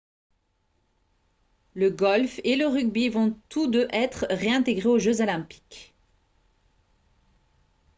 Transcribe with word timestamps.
le 1.75 1.91
golf 1.91 2.41
et 2.43 2.55
le 2.55 2.65
rugby 2.65 3.09
vont 3.09 3.37
tous 3.49 3.67
deux 3.67 3.87
être 3.91 4.25
réintégrés 4.31 4.89
aux 4.89 4.97
jeux 4.97 5.21
olympiques 5.21 5.93